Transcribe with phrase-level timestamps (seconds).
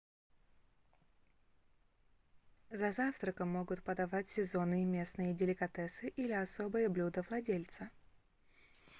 [2.71, 7.87] за завтраком могут подавать сезонные местные деликатесы или особое блюдо владельца